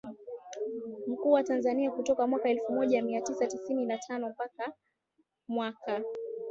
Mkuu 1.07 1.31
wa 1.31 1.43
Tanzania 1.43 1.91
kutoka 1.91 2.27
mwaka 2.27 2.49
elfu 2.49 2.73
moja 2.73 3.01
mia 3.03 3.21
tisa 3.21 3.47
tisini 3.47 3.85
na 3.85 3.97
tano 3.97 4.29
mpaka 4.29 4.73
mwaka 5.47 6.01